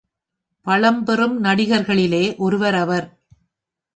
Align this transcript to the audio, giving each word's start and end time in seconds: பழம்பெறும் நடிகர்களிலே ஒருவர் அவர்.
பழம்பெறும் 0.67 1.35
நடிகர்களிலே 1.43 2.37
ஒருவர் 2.37 2.75
அவர். 2.75 3.07